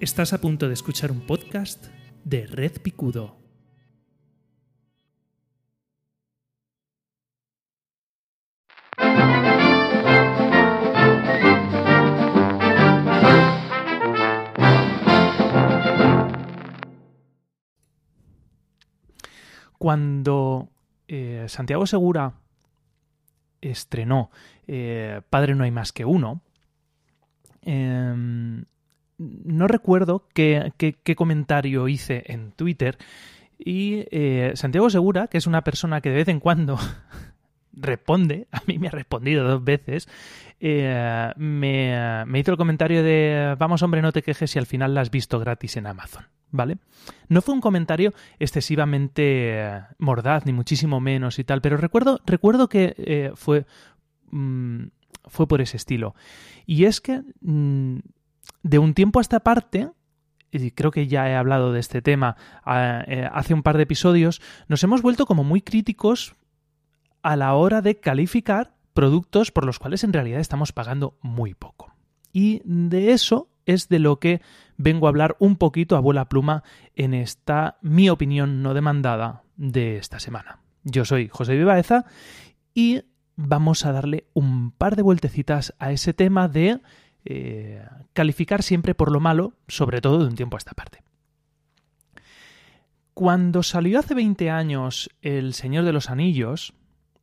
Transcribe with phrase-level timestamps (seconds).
[0.00, 1.86] Estás a punto de escuchar un podcast
[2.22, 3.36] de Red Picudo.
[19.78, 20.68] Cuando
[21.08, 22.34] eh, Santiago Segura
[23.60, 24.30] estrenó
[24.68, 26.40] eh, Padre no hay más que uno,
[27.62, 28.37] em,
[29.48, 30.72] no recuerdo qué,
[31.16, 32.98] comentario hice en Twitter
[33.58, 36.78] y eh, Santiago Segura, que es una persona que de vez en cuando
[37.72, 40.08] responde, a mí me ha respondido dos veces,
[40.60, 45.00] eh, me, hizo el comentario de vamos hombre no te quejes si al final la
[45.00, 46.78] has visto gratis en Amazon, ¿vale?
[47.28, 52.68] No fue un comentario excesivamente eh, mordaz, ni muchísimo menos y tal, pero recuerdo, recuerdo
[52.68, 53.64] que fue,
[54.30, 54.84] mm,
[55.24, 56.14] fue por ese estilo.
[56.66, 57.98] Y es que mm,
[58.62, 59.90] de un tiempo a esta parte,
[60.50, 64.40] y creo que ya he hablado de este tema eh, hace un par de episodios,
[64.68, 66.34] nos hemos vuelto como muy críticos
[67.22, 71.94] a la hora de calificar productos por los cuales en realidad estamos pagando muy poco.
[72.32, 74.40] Y de eso es de lo que
[74.76, 76.62] vengo a hablar un poquito a vuela pluma
[76.96, 80.60] en esta mi opinión no demandada de esta semana.
[80.84, 82.06] Yo soy José Vivaeza
[82.74, 83.02] y
[83.36, 86.80] vamos a darle un par de vueltecitas a ese tema de
[87.30, 87.84] eh,
[88.14, 91.02] calificar siempre por lo malo, sobre todo de un tiempo a esta parte.
[93.12, 96.72] Cuando salió hace 20 años El Señor de los Anillos,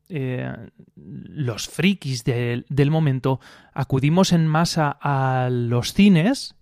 [0.10, 0.54] eh,
[0.96, 3.40] los frikis del momento
[3.74, 6.54] acudimos en masa a los cines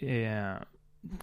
[0.00, 0.54] eh,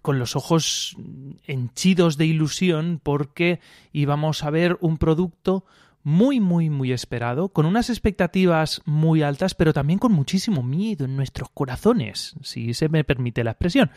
[0.02, 0.98] con los ojos
[1.46, 3.62] henchidos de ilusión porque
[3.94, 5.64] íbamos a ver un producto
[6.08, 11.18] muy, muy, muy esperado, con unas expectativas muy altas, pero también con muchísimo miedo en
[11.18, 13.92] nuestros corazones, si se me permite la expresión,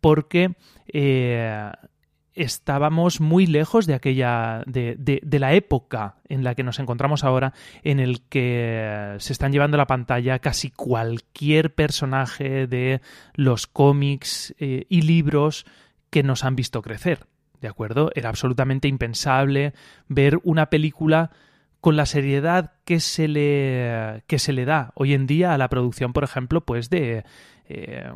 [0.00, 0.54] porque
[0.86, 1.72] eh,
[2.34, 7.52] estábamos muy lejos de aquella, de, de, la época en la que nos encontramos ahora,
[7.82, 13.00] en el que se están llevando a la pantalla casi cualquier personaje de
[13.34, 15.66] los cómics eh, y libros
[16.10, 17.26] que nos han visto crecer.
[17.60, 18.10] ¿De acuerdo?
[18.14, 19.74] Era absolutamente impensable
[20.08, 21.30] ver una película
[21.80, 25.68] con la seriedad que se le, que se le da hoy en día a la
[25.68, 27.24] producción, por ejemplo, pues de...
[27.68, 28.10] Eh,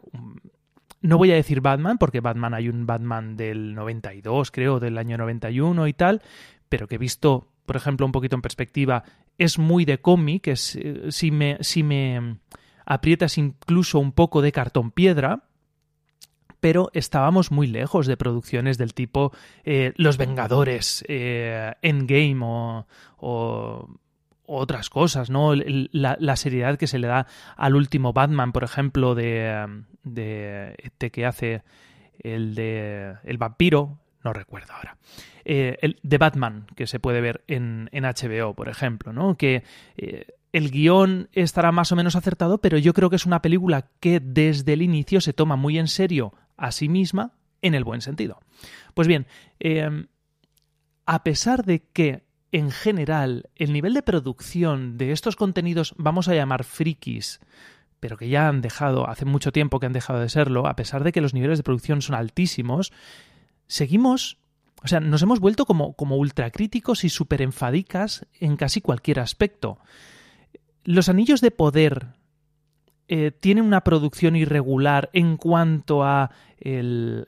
[1.01, 5.19] no voy a decir Batman, porque Batman hay un Batman del 92, creo, del año
[5.19, 6.23] 91 y tal,
[6.71, 9.05] pero que he visto, por ejemplo, un poquito en perspectiva,
[9.37, 12.39] es muy de cómic, eh, si, me, si me
[12.87, 15.45] aprietas incluso un poco de cartón piedra,
[16.65, 19.33] pero estábamos muy lejos de producciones del tipo
[19.65, 22.87] eh, Los Vengadores, eh, Endgame o,
[24.47, 25.53] otras cosas, ¿no?
[25.55, 27.27] La, seriedad que se le da
[27.59, 31.65] al último Batman, por ejemplo, de, de este que hace
[32.21, 34.97] el de el vampiro, no recuerdo ahora.
[35.45, 39.37] Eh, el de Batman, que se puede ver en, en HBO, por ejemplo, ¿no?
[39.37, 39.65] Que
[40.55, 44.21] el guion estará más o menos acertado, pero yo creo que es una película que
[44.21, 47.33] desde el inicio se toma muy en serio a sí misma
[47.63, 48.41] en el buen sentido.
[48.95, 49.27] Pues bien,
[49.59, 50.07] em,
[51.07, 56.35] a pesar de que en general el nivel de producción de estos contenidos, vamos a
[56.35, 57.41] llamar frikis,
[57.99, 61.03] pero que ya han dejado, hace mucho tiempo que han dejado de serlo, a pesar
[61.03, 62.93] de que los niveles de producción son altísimos,
[63.67, 64.39] seguimos,
[64.83, 69.79] o sea, nos hemos vuelto como, como ultracríticos y súper enfadicas en casi cualquier aspecto.
[70.85, 72.09] Los anillos de poder
[73.09, 77.27] eh, tiene una producción irregular en cuanto a el,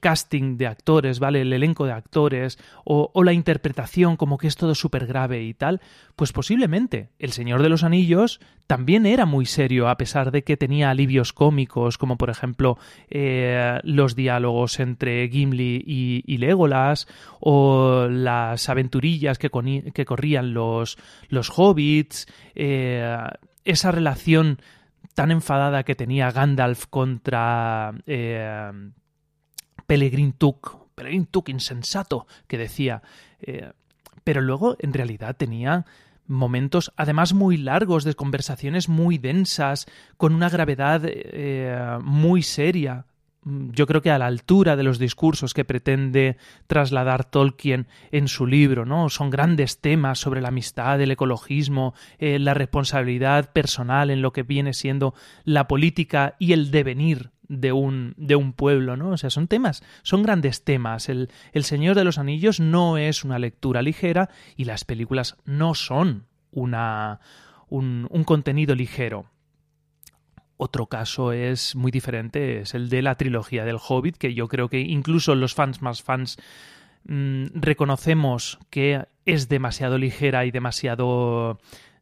[0.00, 1.42] casting de actores, ¿vale?
[1.42, 5.80] El elenco de actores o, la interpretación como que es todo súper grave y tal,
[6.16, 10.56] pues posiblemente El Señor de los Anillos también era muy serio a pesar de que
[10.56, 12.78] tenía alivios cómicos como por ejemplo
[13.08, 17.06] eh, los diálogos entre Gimli y, Legolas
[17.38, 19.50] o las aventurillas que,
[19.92, 20.96] que corrían los,
[21.28, 23.06] los hobbits, eh,
[23.70, 24.60] esa relación
[25.14, 28.70] tan enfadada que tenía Gandalf contra eh,
[29.86, 33.02] Pelegrin Tuk, Pelegrin insensato, que decía,
[33.40, 33.72] eh,
[34.24, 35.86] pero luego en realidad tenía
[36.26, 39.86] momentos además muy largos de conversaciones muy densas,
[40.16, 43.06] con una gravedad eh, muy seria.
[43.42, 48.28] Mm, yo creo que a la altura de los discursos que pretende trasladar Tolkien en
[48.28, 49.08] su libro, ¿no?
[49.08, 54.42] Son grandes temas sobre la amistad, el ecologismo, eh, la responsabilidad personal en lo que
[54.42, 55.14] viene siendo
[55.44, 59.10] la política y el devenir de un, de un pueblo, ¿no?
[59.10, 61.08] O sea, son temas, son grandes temas.
[61.08, 65.74] El, el Señor de los Anillos no es una lectura ligera y las películas no
[65.74, 67.20] son una,
[67.68, 69.26] un, un contenido ligero.
[70.62, 74.68] Otro caso es muy diferente, es el de la trilogía del Hobbit, que yo creo
[74.68, 76.36] que incluso los fans más fans
[77.04, 81.58] mm, reconocemos que es demasiado ligera y demasiado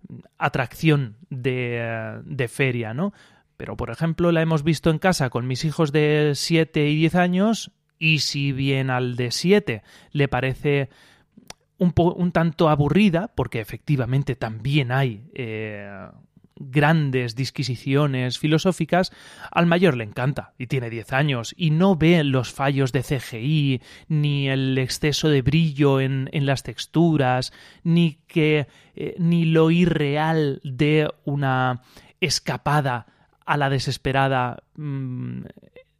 [0.09, 3.13] mm, atracción de, de feria, ¿no?
[3.57, 7.15] Pero, por ejemplo, la hemos visto en casa con mis hijos de 7 y 10
[7.15, 10.89] años y si bien al de 7 le parece
[11.79, 16.09] un, tanto aburrida, porque efectivamente también hay eh,
[16.59, 19.13] grandes disquisiciones filosóficas,
[19.51, 23.83] al mayor le encanta y tiene 10 años y no ve los fallos de CGI,
[24.09, 27.53] ni el exceso de brillo en, en las texturas,
[27.83, 31.83] ni que eh, ni lo irreal de una
[32.21, 33.07] escapada
[33.47, 35.43] a la desesperada mmm,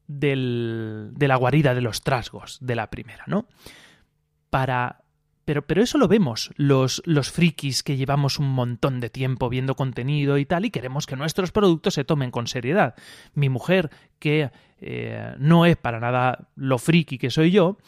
[0.07, 3.47] del, de la guarida de los trasgos de la primera, ¿no?
[4.51, 5.03] Para
[5.49, 9.77] pero, pero eso lo vemos, los, los frikis que llevamos un montón de tiempo viendo
[9.77, 12.95] contenido y tal, y queremos que nuestros productos se tomen con seriedad.
[13.33, 17.79] Mi mujer, que eh, no es para nada lo friki que soy yo,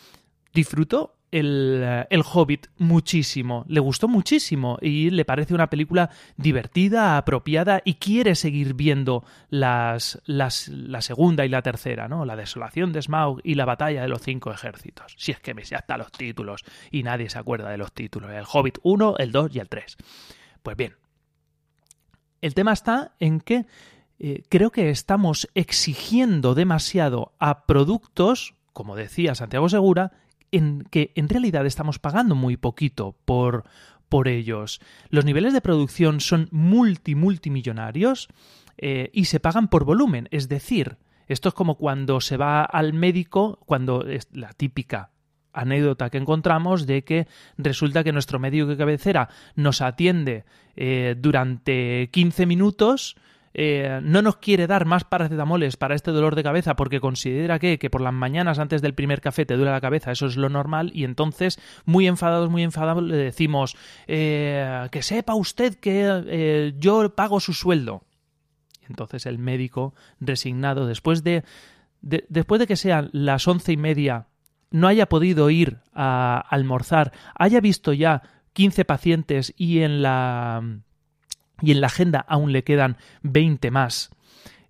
[0.54, 7.94] disfrutó el, Hobbit muchísimo, le gustó muchísimo y le parece una película divertida, apropiada y
[7.94, 12.24] quiere seguir viendo las, las, la segunda y la tercera, ¿no?
[12.24, 15.14] La desolación de Smaug y la batalla de los cinco ejércitos.
[15.16, 18.30] Si es que me sé hasta los títulos y nadie se acuerda de los títulos.
[18.32, 19.96] El Hobbit 1, el 2 y el 3.
[20.62, 20.94] Pues bien,
[22.40, 23.66] el tema está en que
[24.18, 30.12] eh, creo que estamos exigiendo demasiado a productos, como decía Santiago Segura,
[30.52, 33.64] en que en realidad estamos pagando muy poquito por,
[34.08, 34.80] por ellos.
[35.08, 38.28] Los niveles de producción son multi, multimillonarios
[38.78, 40.28] eh, y se pagan por volumen.
[40.30, 40.98] Es decir,
[41.28, 45.10] esto es como cuando se va al médico, cuando es la típica
[45.52, 47.26] anécdota que encontramos de que
[47.56, 50.44] resulta que nuestro médico de cabecera nos atiende
[50.76, 53.16] eh, durante 15 minutos
[53.52, 57.78] eh, no nos quiere dar más paracetamoles para este dolor de cabeza porque considera que,
[57.78, 60.48] que por las mañanas antes del primer café te duele la cabeza, eso es lo
[60.48, 63.76] normal, y entonces, muy enfadados, muy enfadados, le decimos
[64.06, 68.02] eh, que sepa usted que eh, yo pago su sueldo.
[68.88, 71.44] Entonces el médico, resignado, después de,
[72.02, 74.26] de, después de que sean las once y media,
[74.70, 80.80] no haya podido ir a almorzar, haya visto ya 15 pacientes y en la
[81.62, 84.10] y en la agenda aún le quedan 20 más.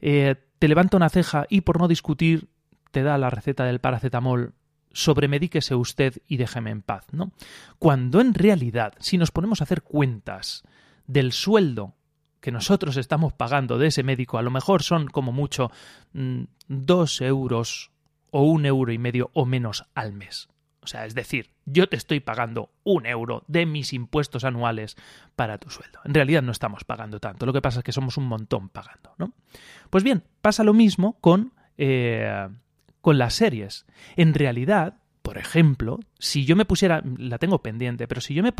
[0.00, 2.48] Eh, te levanta una ceja y por no discutir
[2.90, 4.54] te da la receta del paracetamol
[4.92, 7.32] sobremedíquese usted y déjeme en paz, ¿no?
[7.78, 10.64] Cuando en realidad, si nos ponemos a hacer cuentas
[11.06, 11.94] del sueldo
[12.40, 15.70] que nosotros estamos pagando de ese médico, a lo mejor son como mucho
[16.12, 17.90] mmm, dos euros
[18.30, 20.48] o un euro y medio o menos al mes.
[20.82, 24.96] O sea, es decir, yo te estoy pagando un euro de mis impuestos anuales
[25.36, 26.00] para tu sueldo.
[26.04, 29.14] En realidad no estamos pagando tanto, lo que pasa es que somos un montón pagando,
[29.18, 29.32] ¿no?
[29.90, 32.48] Pues bien, pasa lo mismo con, eh,
[33.02, 33.84] con las series.
[34.16, 38.54] En realidad, por ejemplo, si yo me pusiera, la tengo pendiente, pero si yo me,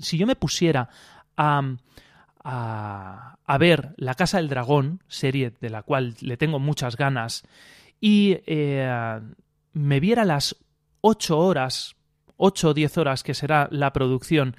[0.00, 0.88] si yo me pusiera
[1.36, 1.62] a,
[2.42, 7.44] a, a, ver La Casa del Dragón, serie de la cual le tengo muchas ganas,
[8.00, 9.20] y eh,
[9.72, 10.56] me viera las
[11.08, 11.94] ocho horas,
[12.36, 14.56] ocho o diez horas que será la producción,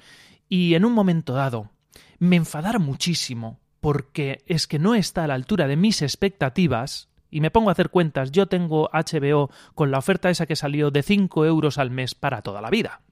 [0.48, 1.70] y en un momento dado
[2.18, 7.42] me enfadara muchísimo porque es que no está a la altura de mis expectativas, y
[7.42, 11.02] me pongo a hacer cuentas, yo tengo HBO con la oferta esa que salió de
[11.02, 13.02] cinco euros al mes para toda la vida.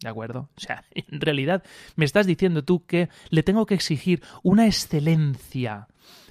[0.00, 0.50] ¿De acuerdo?
[0.56, 1.62] O sea, en realidad
[1.94, 5.86] me estás diciendo tú que le tengo que exigir una excelencia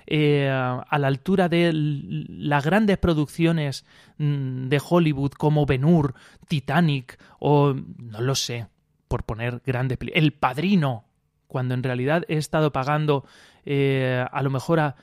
[0.08, 3.86] eh, a la altura de las grandes producciones
[4.18, 6.14] mm, de Hollywood como Ben Hur,
[6.48, 8.68] Titanic o no lo sé,
[9.08, 11.06] por poner grandes El Padrino,
[11.48, 13.26] cuando en realidad he estado pagando
[13.66, 14.96] eh, a lo mejor a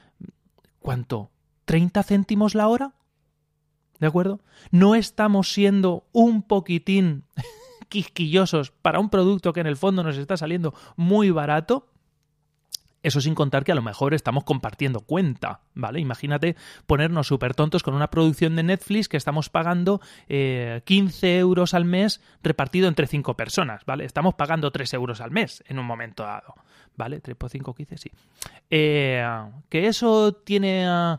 [0.80, 1.30] ¿cuánto?
[1.66, 2.94] ¿30 céntimos la hora?
[3.98, 4.40] ¿De acuerdo?
[4.70, 7.24] No estamos siendo un poquitín
[7.88, 11.91] quisquillosos para un producto que en el fondo nos está saliendo muy barato.
[13.02, 16.00] Eso sin contar que a lo mejor estamos compartiendo cuenta, ¿vale?
[16.00, 16.56] Imagínate
[16.86, 21.84] ponernos súper tontos con una producción de Netflix que estamos pagando eh, 15 euros al
[21.84, 24.04] mes repartido entre 5 personas, ¿vale?
[24.04, 26.54] Estamos pagando 3 euros al mes en un momento dado,
[26.96, 27.20] ¿vale?
[27.20, 28.10] 3 por 5, 15, sí.
[28.70, 29.24] Eh,
[29.68, 30.86] que eso tiene...
[30.88, 31.18] Uh,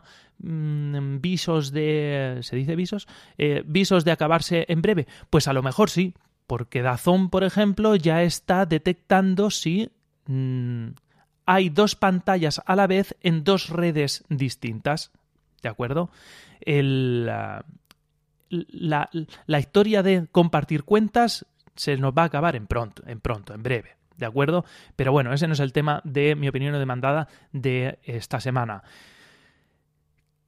[1.20, 2.40] visos de...
[2.42, 3.06] ¿Se dice visos?
[3.38, 5.06] Eh, visos de acabarse en breve.
[5.30, 6.14] Pues a lo mejor sí,
[6.46, 9.90] porque Dazón, por ejemplo, ya está detectando si
[10.26, 10.88] mmm,
[11.46, 15.12] hay dos pantallas a la vez en dos redes distintas.
[15.62, 16.10] ¿De acuerdo?
[16.66, 17.64] La,
[18.50, 23.62] la, historia de compartir cuentas se nos va a acabar en pronto, en pronto, en
[23.62, 23.96] breve.
[24.16, 24.64] ¿De acuerdo?
[24.94, 28.84] Pero bueno, ese no es el tema de mi opinión demandada de esta semana.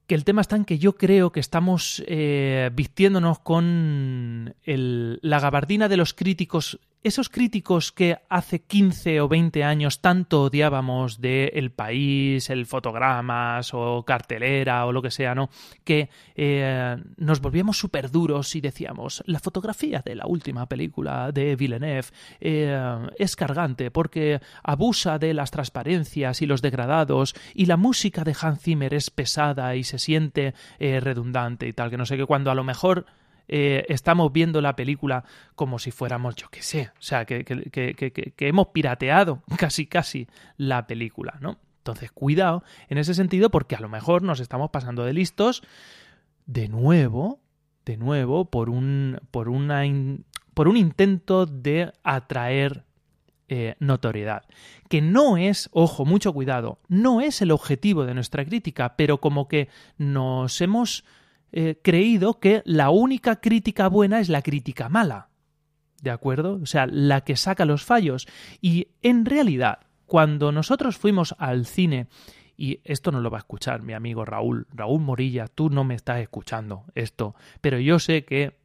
[0.07, 5.89] que el tema está en que yo creo que estamos eh, vistiéndonos con la gabardina
[5.89, 11.71] de los críticos esos críticos que hace 15 o 20 años tanto odiábamos de El
[11.71, 15.49] País, El Fotogramas o Cartelera o lo que sea, ¿no?
[15.83, 21.55] Que eh, nos volvíamos súper duros y decíamos, la fotografía de la última película de
[21.55, 22.07] Villeneuve
[22.39, 28.35] eh, es cargante porque abusa de las transparencias y los degradados y la música de
[28.39, 32.25] Hans Zimmer es pesada y se siente eh, redundante y tal, que no sé qué,
[32.25, 33.05] cuando a lo mejor
[33.47, 35.23] eh, estamos viendo la película
[35.55, 40.27] como si fuéramos, yo qué sé, o sea, que, que, hemos pirateado casi casi
[40.57, 41.57] la película, ¿no?
[41.79, 45.63] Entonces, cuidado en ese sentido porque a lo mejor nos estamos pasando de listos
[46.45, 47.39] de nuevo,
[47.85, 49.83] de nuevo, por un, por una
[50.53, 52.83] por un intento de atraer
[53.47, 54.43] eh, notoriedad.
[54.89, 59.47] Que no es, ojo, mucho cuidado, no es el objetivo de nuestra crítica, pero como
[59.47, 61.05] que nos hemos
[61.51, 65.29] eh, creído que la única crítica buena es la crítica mala.
[66.01, 66.59] ¿De acuerdo?
[66.61, 68.27] O sea, la que saca los fallos.
[68.61, 72.07] Y en realidad, cuando nosotros fuimos al cine,
[72.55, 75.95] y esto no lo va a escuchar mi amigo Raúl, Raúl Morilla, tú no me
[75.95, 78.57] estás escuchando esto, pero yo sé que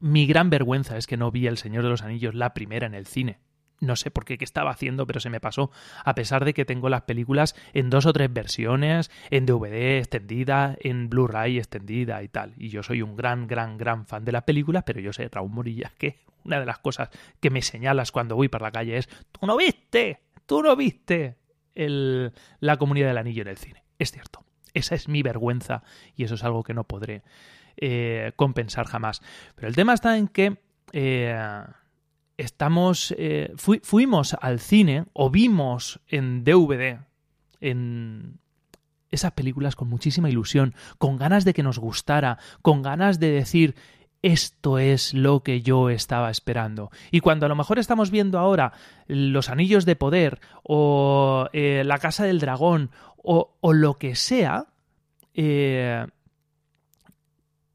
[0.00, 2.94] mi gran vergüenza es que no vi El Señor de los Anillos la primera en
[2.94, 3.40] el cine
[3.80, 5.70] no sé por qué, qué estaba haciendo, pero se me pasó.
[6.04, 10.76] A pesar de que tengo las películas en dos o tres versiones, en DVD extendida,
[10.80, 12.54] en Blu-ray extendida y tal.
[12.56, 15.50] Y yo soy un gran, gran, gran fan de las películas, pero yo sé, Raúl
[15.50, 19.08] Morilla, que una de las cosas que me señalas cuando voy por la calle es:
[19.32, 20.20] ¡Tú no viste!
[20.46, 21.36] ¡Tú no viste!
[21.74, 23.84] El, la comunidad del anillo en el cine.
[23.98, 24.44] Es cierto.
[24.74, 25.82] Esa es mi vergüenza
[26.16, 27.22] y eso es algo que no podré
[27.76, 29.22] eh, compensar jamás.
[29.54, 30.58] Pero el tema está en que.
[30.92, 31.38] Eh,
[32.38, 37.00] estamos, eh, fuimos al cine o vimos en DVD,
[37.60, 38.38] en
[39.10, 43.74] esas películas con muchísima ilusión, con ganas de que nos gustara, con ganas de decir,
[44.22, 46.90] esto es lo que yo estaba esperando.
[47.10, 48.72] Y cuando a lo mejor estamos viendo ahora
[49.06, 54.66] Los Anillos de Poder o eh, La Casa del Dragón o, lo que sea,
[55.34, 56.06] eh,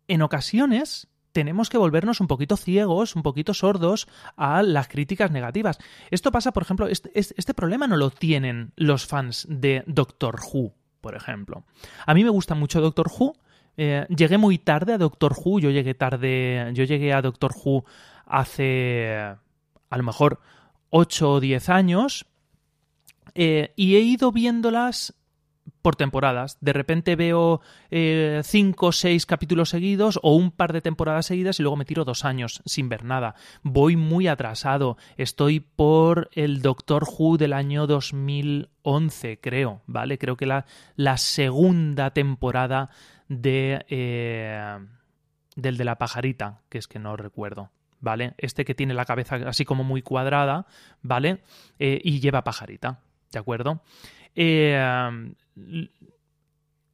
[0.07, 5.79] en ocasiones tenemos que volvernos un poquito ciegos, un poquito sordos a las críticas negativas.
[6.11, 10.73] Esto pasa, por ejemplo, este, este, problema no lo tienen los fans de Doctor Who,
[11.01, 11.65] por ejemplo.
[12.05, 13.35] A mí me gusta mucho Doctor Who.
[13.75, 15.59] Eh, llegué muy tarde a Doctor Who.
[15.59, 16.71] Yo llegué tarde.
[16.73, 17.83] Yo llegué a Doctor Who
[18.25, 20.39] hace a lo mejor
[20.91, 22.27] 8 o 10 años.
[23.35, 25.15] Eh, y he ido viéndolas
[25.83, 26.57] por temporadas.
[26.61, 27.61] De repente veo
[27.91, 31.85] eh, cinco o seis capítulos seguidos o un par de temporadas seguidas y luego me
[31.85, 33.35] tiro dos años sin ver nada.
[33.61, 34.97] Voy muy atrasado.
[35.17, 40.17] Estoy por el Doctor Who del año 2011, creo, ¿vale?
[40.17, 40.65] Creo que la,
[41.17, 42.89] segunda temporada
[43.27, 43.85] de...
[43.89, 44.79] Eh,
[45.55, 47.69] del de la pajarita, que es que no recuerdo.
[47.99, 48.33] ¿Vale?
[48.37, 50.65] Este que tiene la cabeza así como muy cuadrada,
[51.01, 51.41] ¿vale?
[51.79, 52.99] Eh, y lleva pajarita,
[53.31, 53.81] ¿de acuerdo?
[54.35, 55.33] Eh,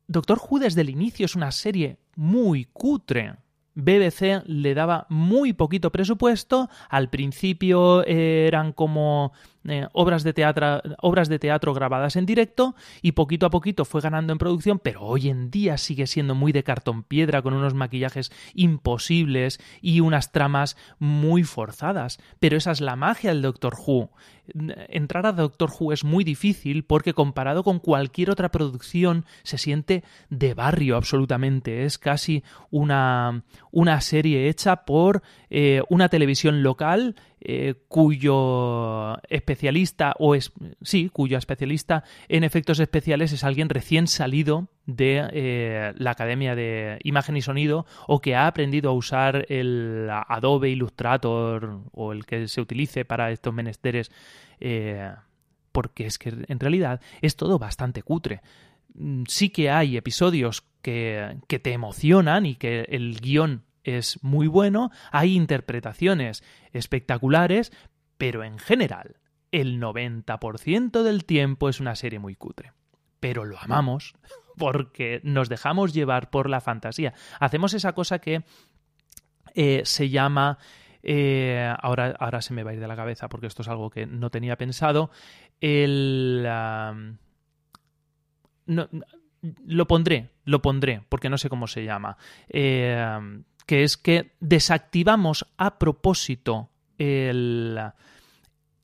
[0.07, 3.35] Doctor Who desde el inicio es una serie muy cutre.
[3.75, 9.31] BBC le daba muy poquito presupuesto, al principio eran como
[9.67, 14.79] eh, obras, de teatro, grabadas en directo y poquito a poquito fue ganando en producción,
[14.79, 19.99] pero hoy en día sigue siendo muy de cartón piedra con unos maquillajes imposibles y
[19.99, 22.19] unas tramas muy forzadas.
[22.39, 24.09] Pero esa es la magia del Doctor Who
[24.89, 30.03] entrar a Doctor Who es muy difícil porque comparado con cualquier otra producción se siente
[30.29, 31.83] de barrio absolutamente.
[31.83, 40.35] Es casi una, una serie hecha por eh, una televisión local eh, cuyo especialista o
[40.35, 46.55] es sí cuyo especialista en efectos especiales es alguien recién salido de eh, la academia
[46.55, 52.25] de imagen y sonido o que ha aprendido a usar el Adobe Illustrator o el
[52.25, 54.11] que se utilice para estos menesteres
[54.59, 55.11] eh,
[55.71, 58.41] porque es que en realidad es todo bastante cutre.
[58.95, 64.47] Mm, sí que hay episodios que, que te emocionan y que el guion es muy
[64.47, 67.71] bueno, hay interpretaciones espectaculares,
[68.17, 69.17] pero en general,
[69.51, 72.73] el 90% del tiempo es una serie muy cutre.
[73.19, 74.13] Pero lo amamos
[74.57, 77.13] porque nos dejamos llevar por la fantasía.
[77.39, 78.43] Hacemos esa cosa que
[79.55, 80.57] eh, se llama...
[81.01, 83.89] Eh, ahora, ahora se me va a ir de la cabeza porque esto es algo
[83.89, 85.11] que no tenía pensado.
[85.61, 86.43] El...
[88.65, 88.89] no,
[89.65, 92.17] lo pondré, lo pondré, porque no sé cómo se llama.
[92.49, 97.79] Eh, que es que desactivamos a propósito el,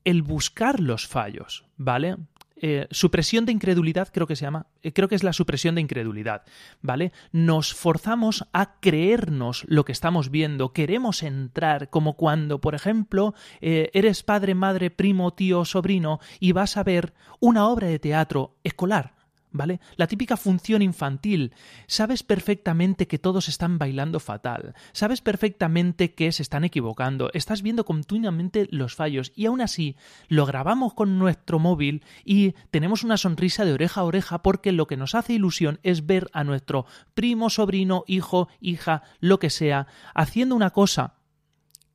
[0.04, 2.18] el buscar los fallos, ¿vale?
[2.54, 5.80] eh, supresión de incredulidad, creo que se llama, eh, creo que es la supresión de
[5.80, 6.44] incredulidad,
[6.82, 7.12] ¿vale?
[7.32, 13.90] Nos forzamos a creernos lo que estamos viendo, queremos entrar, como cuando, por ejemplo, eh,
[13.92, 19.15] eres padre, madre, primo, tío, sobrino y vas a ver una obra de teatro escolar,
[19.56, 19.80] ¿vale?
[19.96, 21.52] La típica función infantil.
[21.86, 24.74] Sabes perfectamente que todos están bailando fatal.
[24.92, 27.30] Sabes perfectamente que se están equivocando.
[27.32, 29.96] Estás viendo continuamente los fallos y aún así
[30.28, 34.86] lo grabamos con nuestro móvil y tenemos una sonrisa de oreja a oreja porque lo
[34.86, 39.86] que nos hace ilusión es ver a nuestro primo, sobrino, hijo, hija, lo que sea,
[40.14, 41.14] haciendo una cosa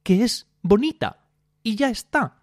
[0.04, 1.26] que es bonita
[1.64, 2.41] y ya está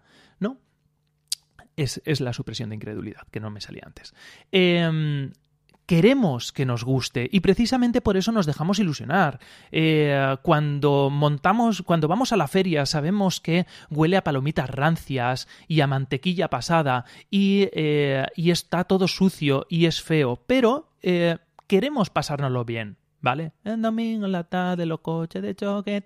[1.83, 4.13] es, la supresión de incredulidad, que no me salía antes.
[4.51, 5.31] Em,
[5.85, 9.39] queremos que nos guste y precisamente por eso nos dejamos ilusionar.
[9.71, 15.81] Eh, cuando montamos, cuando vamos a la feria, sabemos que huele a palomitas rancias y
[15.81, 22.65] a mantequilla pasada y, eh, está todo sucio y es feo, pero eh, queremos pasárnoslo
[22.65, 22.97] bien.
[23.21, 23.51] ¿Vale?
[23.65, 26.01] El domingo la tarde, los coches de choque,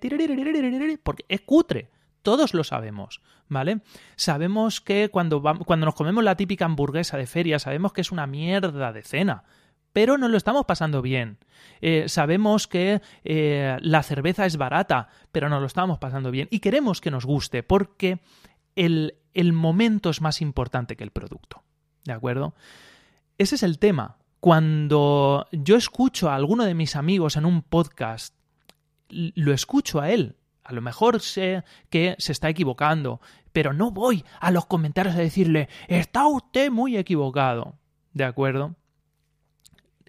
[1.04, 1.92] porque es cutre
[2.24, 3.82] todos lo sabemos, ¿vale?
[4.16, 8.26] Sabemos que cuando, cuando nos comemos la típica hamburguesa de feria, sabemos que es una
[8.26, 9.44] mierda de cena,
[9.92, 11.38] pero nos lo estamos pasando bien.
[11.82, 16.48] Eh, sabemos que eh, la cerveza es barata, pero nos lo estamos pasando bien.
[16.50, 18.22] Y queremos que nos guste, porque
[18.76, 21.62] el, el momento es más importante que el producto.
[22.06, 22.56] ¿De acuerdo?
[23.38, 24.18] Ese es el tema.
[24.40, 28.36] Cuando yo escucho a alguno de mis amigos en un podcast,
[29.10, 34.24] lo escucho a él a lo mejor sé que se está equivocando, pero no voy
[34.40, 37.76] a los comentarios a decirle, está usted muy equivocado.
[38.14, 38.76] ¿De acuerdo?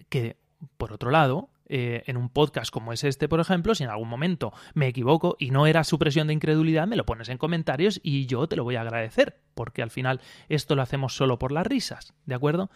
[0.09, 0.37] Que,
[0.77, 4.07] por otro lado, eh, en un podcast como es este, por ejemplo, si en algún
[4.07, 8.27] momento me equivoco y no era supresión de incredulidad, me lo pones en comentarios y
[8.27, 11.65] yo te lo voy a agradecer, porque al final esto lo hacemos solo por las
[11.65, 12.69] risas, ¿de acuerdo?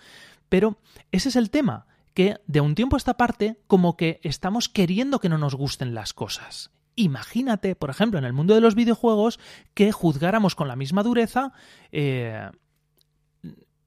[0.49, 0.77] Pero
[1.11, 5.19] ese es el tema, que de un tiempo a esta parte como que estamos queriendo
[5.19, 9.39] que no nos gusten las cosas Imagínate, por ejemplo, en el mundo de los videojuegos,
[9.73, 11.53] que juzgáramos con la misma dureza
[11.93, 12.49] eh,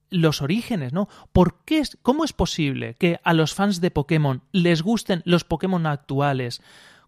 [0.09, 1.07] los orígenes, ¿no?
[1.31, 5.85] ¿Por qué ¿Cómo es posible que a los fans de Pokémon les gusten los Pokémon
[5.85, 6.63] actuales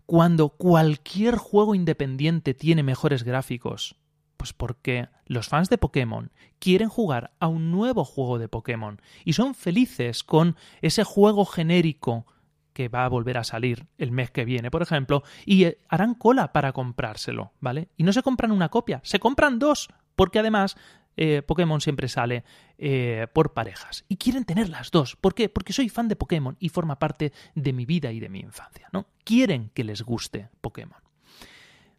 [0.06, 3.96] cuando cualquier juego independiente tiene mejores gráficos?
[4.38, 9.34] Pues porque los fans de Pokémon quieren jugar a un nuevo juego de Pokémon y
[9.34, 12.28] son felices con ese juego genérico
[12.76, 16.14] que va a volver a salir el mes que viene, por ejemplo, y eh, harán
[16.14, 17.88] cola para comprárselo, ¿vale?
[17.96, 20.76] Y no se compran una copia, se compran dos, porque además
[21.16, 22.44] eh, Pokémon siempre sale
[22.78, 24.04] eh, por parejas.
[24.10, 25.16] Y quieren tener las dos.
[25.16, 25.48] ¿Por qué?
[25.48, 28.90] Porque soy fan de Pokémon y forma parte de mi vida y de mi infancia,
[28.92, 29.08] ¿no?
[29.24, 31.00] Quieren que les guste Pokémon.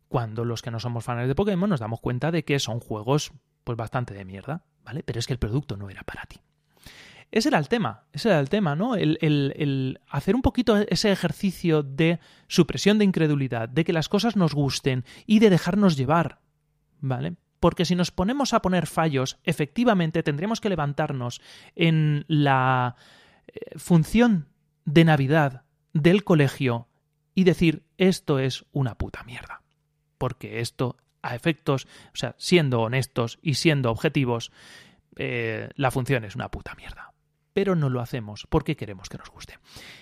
[0.09, 3.33] Cuando los que no somos fans de Pokémon nos damos cuenta de que son juegos
[3.65, 5.03] pues bastante de mierda, ¿vale?
[5.03, 6.39] Pero es que el producto no era para ti.
[7.33, 8.95] Ese era el tema, ese era el tema, ¿no?
[8.95, 14.55] El, hacer un poquito ese ejercicio de supresión de incredulidad, de que las cosas nos
[14.55, 16.41] gusten y de dejarnos llevar,
[17.01, 17.35] ¿vale?
[17.59, 21.41] Porque si nos ponemos a poner fallos, efectivamente tendremos que levantarnos
[21.75, 22.97] en la
[23.49, 24.49] eh, función
[24.85, 26.89] de Navidad del colegio
[27.35, 29.63] y decir esto es una puta mierda.
[30.17, 34.53] Porque esto, a efectos, o sea, siendo honestos y siendo objetivos,
[35.17, 37.16] eh, la función es una puta mierda
[37.57, 39.59] pero no lo hacemos porque queremos que nos guste.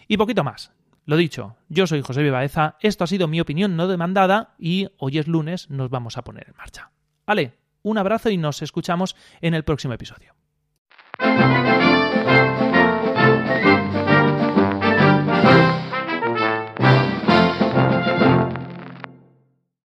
[0.09, 0.73] Y poquito más.
[1.05, 5.19] Lo dicho, yo soy José Vivaeza, esto ha sido mi opinión no demandada y hoy
[5.19, 6.91] es lunes, nos vamos a poner en marcha.
[7.25, 10.35] Vale, un abrazo y nos escuchamos en el próximo episodio.